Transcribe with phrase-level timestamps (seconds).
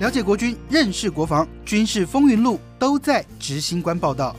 [0.00, 4.34] 了解国军，认识国防，军事风云录都在执行官报道。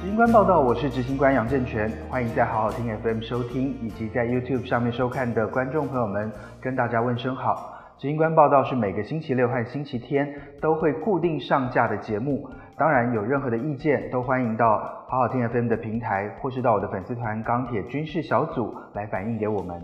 [0.00, 6.30] 执行官报道，我是执行官杨正全，欢迎在好好听 FM 收听，以及在 YouTube 上面收看的观众朋友们，
[6.60, 7.74] 跟大家问声好。
[7.98, 12.48] 执行官报道是每个星期六和星期天都会固定上架的节目。
[12.78, 14.78] 当然，有任何的意见都欢迎到
[15.08, 19.82] 好好听 FM 的平台，或是到我的粉丝团“钢铁军事小组”来反映给我们。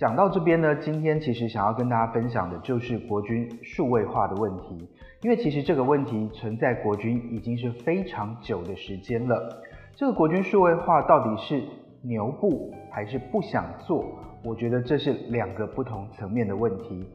[0.00, 4.88] 讲到这边呢，今天其实想要跟大家分享的就是国军数位化的问题，
[5.20, 9.62] 因为其实这个问题存在国军已经是非常久的时间了。
[9.94, 11.62] 这个国军数位化到底是
[12.00, 14.06] 牛步还是不想做？
[14.42, 17.06] 我觉得这是两个不同层面的问题。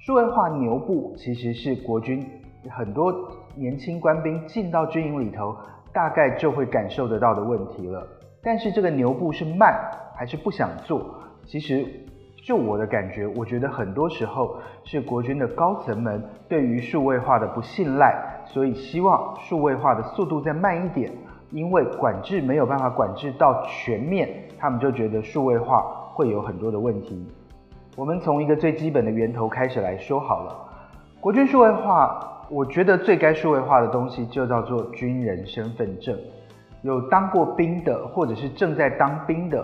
[0.00, 2.26] 数位化牛步其实是国军
[2.68, 3.14] 很多
[3.54, 5.56] 年轻官兵进到军营里头，
[5.92, 8.04] 大概就会感受得到的问题了。
[8.42, 9.72] 但是这个牛步是慢
[10.16, 11.20] 还是不想做？
[11.44, 11.86] 其实
[12.42, 21.12] 就我的感觉，我觉得很多时候是国军的高层们对于数位化的不信赖，所以希望数位化的速度再慢一点。
[21.52, 24.26] 因为管制没有办法管制到全面，
[24.58, 25.82] 他们就觉得数位化
[26.14, 27.26] 会有很多的问题。
[27.94, 30.56] 我们从一个最基本的源头开始来说好了。
[31.20, 36.18] 国军数位化，我觉得最该数位化的东西就叫做军人身份证。
[36.80, 39.62] 有当过兵的，或者是正在当兵的，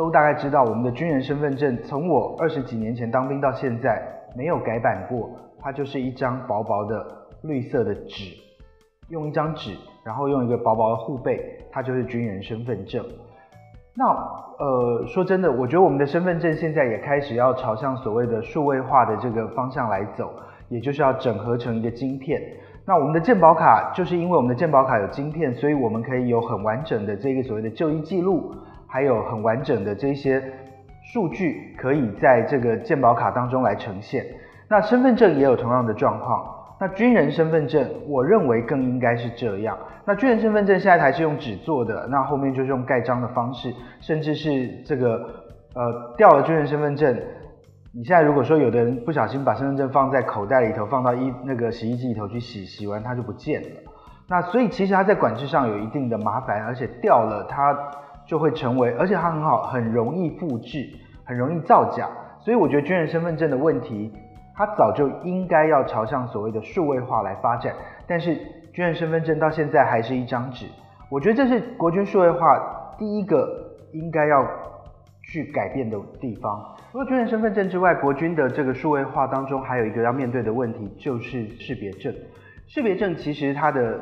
[0.00, 4.02] 都大概知道我们的军人身份证，从我二十几年前当兵到现在
[4.34, 7.06] 没有改版过，它就是一张薄薄的
[7.42, 8.34] 绿色的纸，
[9.10, 11.38] 用一张纸，然后用一个薄薄的护背，
[11.70, 13.04] 它就是军人身份证。
[13.94, 14.06] 那
[14.58, 20.32] 呃，说真的，我觉得我们的身份证现在也开始要朝向所谓的数位化的这个方向来走，
[20.70, 22.40] 也就是要整合成一个晶片。
[22.86, 28.54] 那我们的健保卡就是因为我们的健保卡有晶片，所以我们可以有很完整的这个所谓的就医记录，
[28.90, 30.42] 还有很完整的这些
[31.12, 34.26] 数据可以在这个健保卡当中来呈现。
[34.68, 36.56] 那身份证也有同样的状况。
[36.78, 39.76] 那军人身份证，我认为更应该是这样。
[40.06, 45.16] 那军人身份证现在还是用纸做的，那后面就是用盖章的方式，甚至是这个
[45.74, 47.14] 呃掉了军人身份证，
[47.92, 53.68] 你现在如果说有的人不小心把身份证放在口袋里头，放到衣那个洗衣机里头去洗，洗完它就不见了。
[54.26, 57.76] 那所以其实它在管制上有一定的麻烦，而且掉了它
[58.30, 60.88] 就会成为，而且它很好，很容易复制，
[61.24, 62.08] 很容易造假。
[62.38, 64.12] 所以我觉得军人身份证的问题。
[64.54, 67.74] 它早就应该要朝向所谓的数位化来发展，
[68.06, 68.36] 但是
[68.74, 70.66] 军人身份证到现在还是一张纸。
[71.10, 73.48] 我觉得这是国军数位化第一个
[73.92, 74.46] 应该要
[75.22, 76.76] 去改变的地方。
[76.92, 82.14] 除了军人身份证之外，国军的这个数位化当中还有一个要面对的问题，就是识别证。
[82.68, 83.98] 识别证其实它的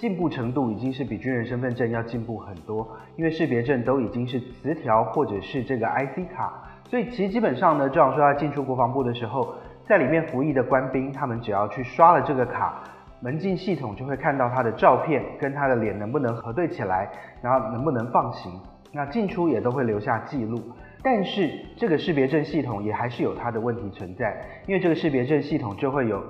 [0.00, 6.50] 进步程度已经是比军人身份证要进步很多，因为识别证都已经是磁条或者是这个 IC 卡，
[6.88, 9.54] 所以其实基本上呢，就像说他进出国防部的时候。
[9.86, 12.80] 在里面服役的官兵，他们只要去刷了这个卡，
[13.20, 17.10] 门禁系统就会看到他的照片跟他的脸能不能核对起来，
[17.42, 18.52] 然后能不能放行。
[18.92, 20.62] 那进出也都会留下记录。
[21.02, 24.36] 但是这个识别证系统也还是有它的问题存在，
[24.68, 26.22] 因为这个识别证系统就会有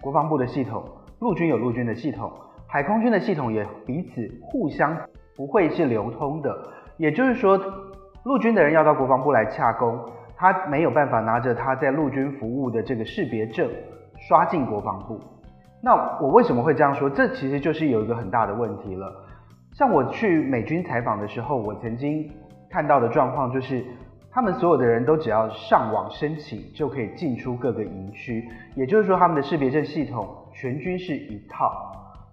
[0.00, 0.82] 国防部的系统，
[1.18, 2.32] 陆军有陆军的系统，
[2.72, 4.96] 海空军的系统也彼此互相
[5.36, 6.50] 不会是流通的。
[6.96, 7.60] 也就是说，
[8.24, 10.00] 陆军的人要到国防部来洽公。
[10.38, 13.70] 他没有办法拿着他在陆军服务的这个识别证
[14.16, 15.20] 刷进国防部。
[15.82, 17.10] 那我为什么会这样说？
[17.10, 19.22] 这其实就是有一个很大的问题了。
[19.74, 22.26] 像我去美军采访的时候，我曾经
[22.70, 23.84] 看到的状况就是，
[24.30, 31.70] 他们所有的人都只要上网申请就可以进出各个营区，也就是说他们的识别证系统全军是一套，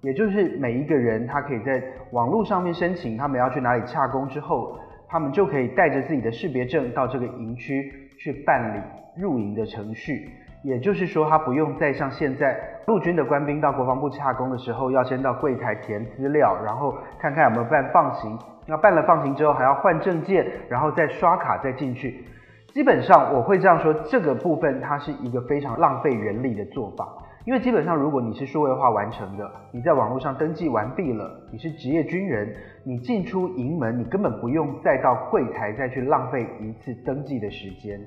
[0.01, 4.77] 也就是每一个人他可以在网络上面申请，他们要去哪里洽公之后。
[5.11, 8.79] 他们就可以带着自己的识别证到这个营区去办理
[9.19, 10.29] 入营的程序，
[10.61, 12.55] 也就是说，他不用再像现在
[12.85, 18.37] 陆军的官兵到国防部洽公的时候，要先到柜台填资料，然后看看有没有办放行。
[18.67, 22.23] 那办了放行之后，还要换证件，然后再刷卡再进去。
[22.67, 27.07] 基本上我会这样说，这个部分它是一个非常浪费人力的做法。
[27.49, 37.99] 因为基本上，如果你是数位化完成的，你在网络上登记完毕了，你是职业军人，你进出营门，你根本不用再到柜台再去浪费一次登记的时间，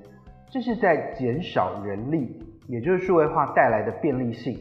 [0.49, 4.57] 这是在减少人力，也就是数位化带来的便利性。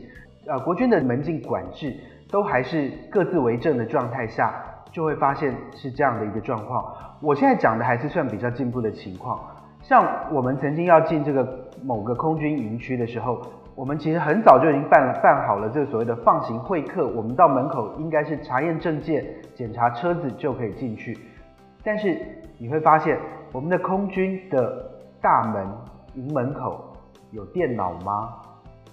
[0.47, 1.95] 呃，国军的门禁管制
[2.31, 6.83] 都还是各自为政的状态下，就会发现是这样的一个状况。
[7.21, 9.39] 我现在讲的还是算比较进步的情况，
[9.83, 13.39] 像我们曾经要进这个某个空军营区的时候。
[13.81, 19.25] 我们其实很早就已经办了办好了这个所谓的放行会客，我们到门口应该是查验证件、
[19.55, 21.17] 检查车子就可以进去。
[21.83, 22.15] 但是
[22.59, 23.17] 你会发现，
[23.51, 24.87] 我们的空军的
[25.19, 25.65] 大门
[26.13, 26.95] 营门口
[27.31, 28.29] 有电脑吗？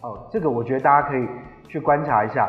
[0.00, 1.28] 哦，这个我觉得大家可以
[1.68, 2.48] 去观察一下。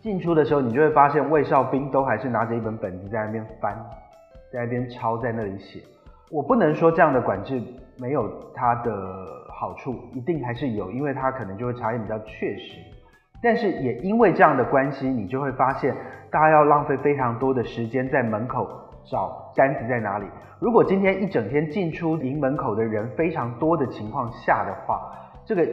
[0.00, 3.76] 进出的时候，你就会发现卫哨兵都还是拿着一本本子在那边翻，
[4.50, 5.82] 在那边抄，在那里写。
[6.30, 7.62] 我不能说这样的管制
[7.98, 8.90] 没有它的
[9.58, 12.78] 好处，一定还是有，因为它可能就会查验比较确实。
[13.42, 15.94] 但是也因为这样的关系，你就会发现
[16.30, 18.68] 大家要浪费非常多的时间在门口
[19.10, 20.26] 找单子在哪里。
[20.60, 25.00] 如果今天一整天进出营门口的人非常多的情况下的话，
[25.44, 25.66] 这个。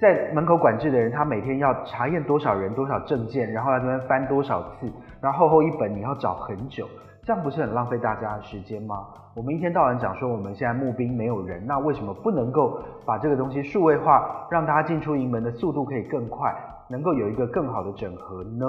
[0.00, 4.90] 在门口管制的人，他每天要查验多少人、多少证件，然后要在那边翻多少次，
[5.20, 6.88] 然后厚厚一本你要找很久，
[7.22, 9.06] 这样不是很浪费大家的时间吗？
[9.34, 16.52] 我们一天到晚讲说我们现在募兵没有人，那为什么不能够把这个东西数位化，让大家进出营门的速度可以更快，
[16.88, 18.66] 能够有一个更好的整合呢？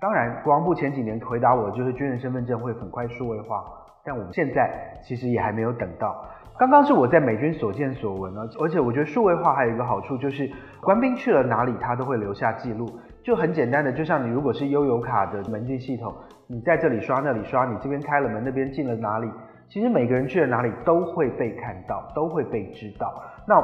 [0.00, 3.64] 当然，国防部前几年回答我就是军人身份证会很快数位化，
[4.04, 4.70] 但我们现在
[5.02, 6.24] 其实也还没有等到。
[6.56, 10.50] 刚刚是我在美军所见所闻啊，而且我觉得数位化还有一个好处，就是
[10.80, 12.88] 官兵去了哪里，他都会留下记录。
[13.24, 16.14] 就很简单的，就像你如果是悠游卡的门禁系统，
[16.46, 19.28] 你在这里刷，那里刷，你这边开了门，那边进了哪里，
[19.68, 23.12] 其实每个人去了哪里都会被看到，都会被知道。
[23.48, 23.56] 那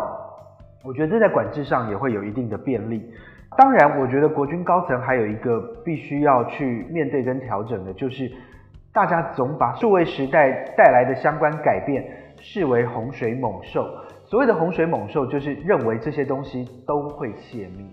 [0.83, 3.13] 我觉得这在管制上也会有一定的便利。
[3.59, 8.33] 当然，我觉得国军高层还有一个必须要去面对跟调整的，就是
[8.93, 12.05] 大家总把数位时代带来的相关改变。
[12.43, 13.87] 视为洪水猛兽，
[14.25, 17.87] 所谓的洪水猛兽，就是认为这些东西都会泄密。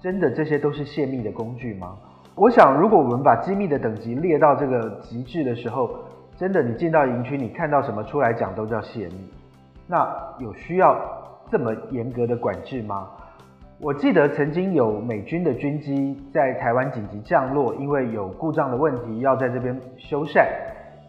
[0.00, 1.96] 真的，这些都是泄密的工具吗？
[2.34, 5.90] 我想，如果我们把机密的等级列到这个极致的时候，
[6.38, 9.30] 真的，你进到营区，你看到什么出来讲都叫泄密。
[9.86, 10.08] 那
[10.38, 10.96] 有需要
[11.50, 13.08] 这么严格的管制吗？
[13.78, 20.46] 我记得曾经有美军的军机在台湾紧急降落，因为有故障的问题要在这边修缮。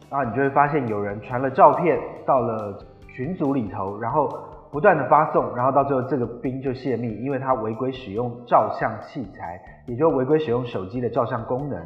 [0.09, 2.77] 然后你就会发现有人传了照片到了
[3.07, 4.29] 群组里头，然后
[4.71, 11.77] 不断的发送，然后到最后这个兵就泄密，因为他违规使用照相器材，也就违规使用手机的照相功能。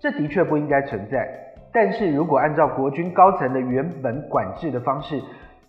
[0.00, 1.28] 这的确不应该存在。
[1.72, 5.20] 但是如果按照国军高层的原本管制的方式，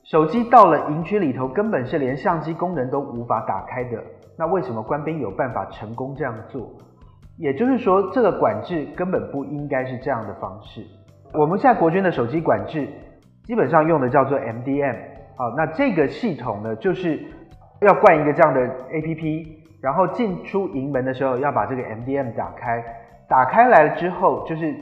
[0.03, 4.03] 手机到了营区里头根本是连相机功能都无法打开的，
[4.37, 6.69] 那为什么官兵有办法成功这样做？
[7.37, 10.81] 也就是说，这个管制根本不应该是这样的方式。
[11.33, 12.87] 我们现在国军的手机管制
[13.43, 14.95] 基本上用的叫做 MDM，
[15.35, 17.19] 好，那这个系统呢，就是
[17.81, 19.47] 要灌一个这样的 APP，
[19.81, 22.83] 然后进出营门的时候要把这个 MDM 打开，
[23.27, 24.73] 打开来了之后，就是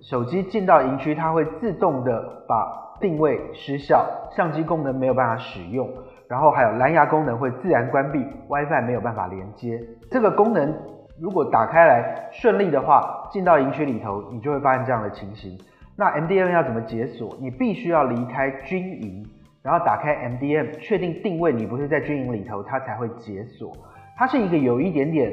[0.00, 4.04] 手机进到营区，它会自动的把定位失效，
[4.36, 5.88] 相机功能没有办法使用，
[6.28, 9.80] 然后还有蓝牙功能会自然关闭，WiFi 没有办法连接。
[10.10, 10.74] 这个功能
[11.20, 15.56] 如果打开来顺利的话，进到营区里头，你就会发现这样的情形。
[15.96, 17.36] 那 MDM 要怎么解锁？
[17.40, 19.24] 你必须要离开军营，
[19.62, 23.72] 然后打开 MDM，确定定位，你不是在军营里头，它才会解锁。
[24.16, 25.32] 它是一个有一点点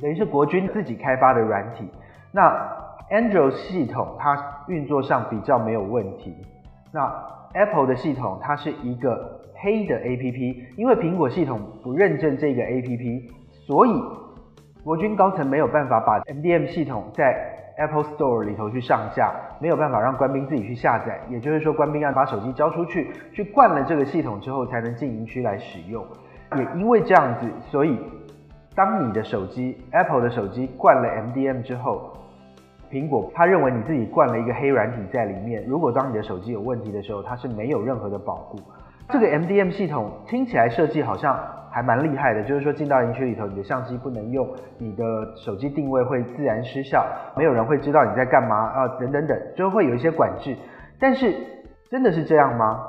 [0.00, 1.88] 等于是国军自己开发的软体。
[2.32, 2.50] 那
[3.10, 6.34] Android 系统它运作上比较没有问题。
[6.92, 7.12] 那
[7.52, 13.30] Apple 的系统它是一个黑的 APP，因为苹果系统不认证这个 APP，
[13.66, 14.02] 所以
[14.82, 26.04] 国军高层没有办法把 MDM 系统在 Apple Store 里头去上架，没有办法让官兵自己去下载，也就是说，官兵要把手机交出去，去灌了这个系统之后，才能进营区来使用。
[26.56, 27.98] 也因为这样子，所以
[28.74, 32.12] 当你的手机 Apple 的手机灌了 MDM 之后，
[32.90, 35.64] 苹果他认为你自己灌了一个黑软体在里面。
[35.66, 38.58] 如果当你的手机有问题的时候，它是没有任何的保护。
[39.10, 41.38] 这个 MDM 系统听起来设计好像
[41.70, 45.04] 还蛮厉害的，就是说进到营区里头，你的相机不能用，你的
[45.36, 47.06] 手机定位会自然失效，
[47.36, 50.56] 没有人会知道你在干嘛啊，等等等，就会有一些管制。
[50.98, 51.34] 但是
[51.90, 52.86] 真的是这样吗？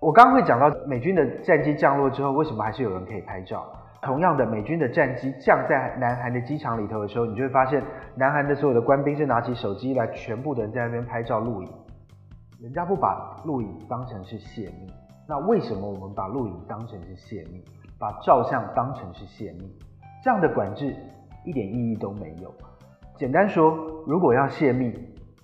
[0.00, 3.64] 我刚刚会讲到美军的战机降落之后，为什么还是有人可以拍照？
[4.02, 7.82] 同样的，美军的战机降在南韩的机场里头的时候，你就会发现
[8.14, 11.68] 南韩的所有的官兵是拿起手机来，全部的人在那边拍照录影，
[12.60, 14.92] 人家不把录影当成是泄密。
[15.28, 17.60] 那为什么我们把录影当成是泄密，
[17.98, 19.68] 把照相当成是泄密？
[20.22, 20.94] 这样的管制
[21.44, 22.54] 一点意义都没有。
[23.16, 24.92] 简单说，如果要泄密，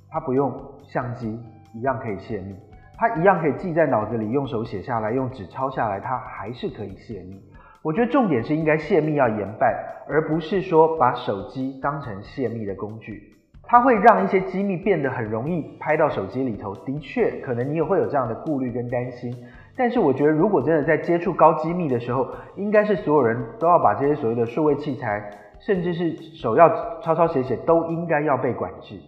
[0.09, 0.53] 它不用
[0.85, 1.37] 相机
[1.75, 2.55] 一样可以泄密，
[2.97, 7.43] 它一样可以记在脑子里，用手写下来，用纸抄下来，它还是可以泄密。
[7.83, 9.75] 我觉得重点是应该泄密要严办，
[10.07, 13.35] 而不是说把手机当成泄密的工具。
[13.65, 16.75] 它会让一些机密变得很容易拍到手机里头。
[16.85, 19.35] 的确，可能你也会有这样的顾虑跟担心。
[19.77, 26.69] 但是我觉得，如果真的在接触高机密的时候，应该是所有人都要把这些所谓的数位器材，甚至是手要
[27.01, 29.01] 抄抄写写，都应该要被管制。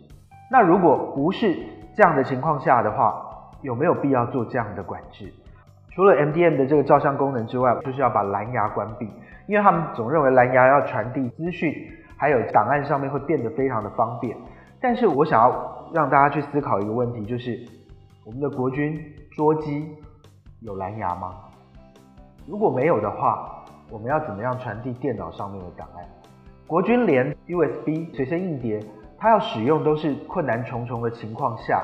[0.50, 1.54] 那如果不是
[1.94, 3.22] 这样的情况下的话，
[3.62, 5.32] 有没有必要做这样的管制？
[5.94, 9.08] 除了 MDM 的这个照相功能之外，就是要把蓝牙关闭，
[9.46, 11.72] 因为他们总认为蓝牙要传递资讯，
[12.16, 14.36] 还有档案上面会变得非常的方便。
[14.80, 17.58] 但是我想要让大家去思考一个问题，就是
[18.26, 18.98] 我们的国军
[19.36, 19.88] 捉机
[20.64, 21.34] 有蓝牙吗？
[22.46, 26.02] 如果没有的话，我们要怎么样传递电脑上面的档案？
[26.66, 28.82] 国军连 USB 随身硬碟，
[29.18, 31.82] 它要使用都是困难重重的情况下，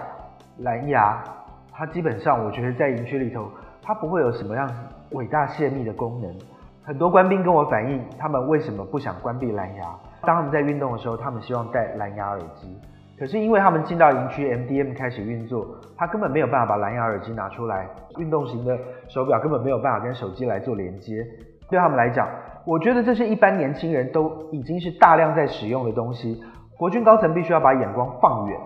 [0.60, 1.22] 蓝牙
[1.70, 3.50] 它基本上我觉得在营区里头，
[3.82, 4.66] 它不会有什么样
[5.10, 6.34] 伟大泄密的功能。
[6.82, 9.94] 很多官兵跟我反映，他们为什么不想关闭蓝牙？
[10.22, 12.80] 当他们在运动的时候，他们希望戴蓝牙耳机。
[13.20, 17.86] 可是因为他们进到营区，MDM 开始运作，他根本没有办法把蓝牙耳机拿出来。
[18.16, 21.22] 运动型的手表根本没有办法跟手机来做连接。
[21.68, 22.26] 对他们来讲，
[22.64, 26.42] 我觉得这是一般年轻人都已经是大量在使用的东西。
[26.78, 28.58] 国军高层必须要把眼光放远，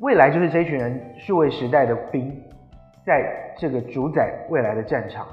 [0.00, 2.36] 未来就是这群人数位时代的兵，
[3.06, 5.24] 在这个主宰未来的战场，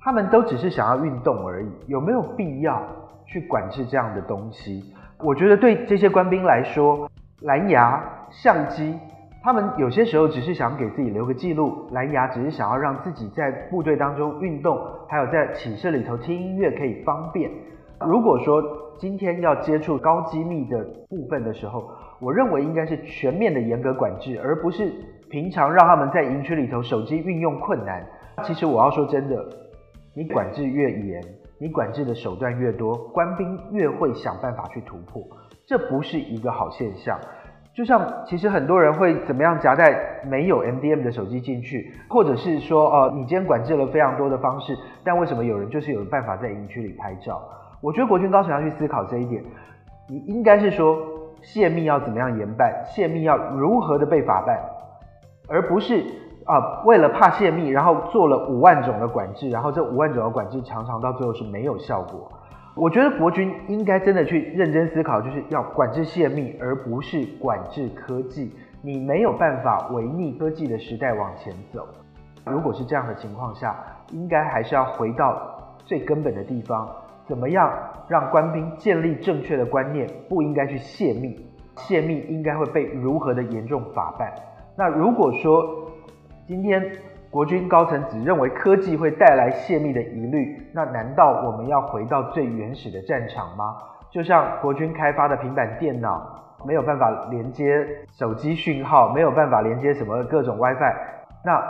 [0.00, 2.82] 他们都只是想要运动而已，有没有必要
[3.26, 4.92] 去管制这样的东西？
[5.20, 7.08] 我觉得对这些官兵来说。
[7.42, 8.98] 蓝牙相机，
[9.44, 11.86] 他们有些时候只是想给自己留个记录。
[11.92, 14.76] 蓝牙只是想要让自己在部队当中运动，
[15.08, 17.48] 还有在寝室里头听音乐可以方便。
[18.00, 18.60] 如果说
[18.98, 21.88] 今天要接触高机密的部分的时候，
[22.20, 24.92] 我认为应该是全面的严格管制，而不是
[25.30, 28.04] 平常让他们在营区里头手机运用困难。
[28.42, 29.44] 其实我要说真的，
[30.12, 31.22] 你管制越严，
[31.60, 35.22] 你管制的手段越多，官兵越会想办法去突破。
[35.68, 37.18] 这不是一个好现象，
[37.74, 47.38] 就像其实很多人会怎么样夹带没有 MDM 的手机进去，或者是说，呃，你今天管制了非常多的方式，但为什么有人就是有办法在营区里拍照？
[47.82, 49.44] 我觉得国军高层要去思考这一点，
[50.08, 50.96] 你应该是说
[51.42, 54.58] 泄密要怎么样严办，泄密要如何的被法办，
[55.50, 56.02] 而不是
[56.46, 62.32] 啊、为了怕泄密，然后做了五万种的管制，然后这五万种的管制常常到最后是没有效果。
[62.80, 68.54] 我觉得国军应该真的去认真思考，就是要管制泄密，而不是管制科技。
[68.82, 71.84] 你没有办法违逆科技的时代往前走。
[72.46, 73.76] 如果是这样的情况下，
[74.12, 76.88] 应该还是要回到最根本的地方，
[77.26, 77.68] 怎么样
[78.06, 81.36] 让官兵建立正确的观念，不应该去泄密，
[81.78, 84.32] 泄密应该会被如何的严重法办。
[84.76, 85.90] 那如果说
[86.46, 86.80] 今天，
[87.30, 93.76] 国军高层只认为科技会带来泄密的疑虑，那难道我们要回到最原始的战场吗？
[94.10, 100.94] 就像国军开发的平板电脑没有办法连接手机讯号，没有办法连接什么各种 WiFi，
[101.44, 101.62] 那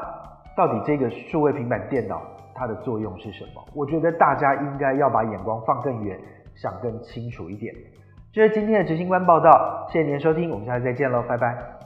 [0.56, 2.22] 到底这个数位平板电脑
[2.54, 3.64] 它的作用是什么？
[3.74, 6.16] 我觉得大家应该要把眼光放更远，
[6.54, 7.74] 想更清楚一点。
[8.32, 11.77] 这是今天的执行官报道，谢谢您的收听，我们下次再见喽，拜拜。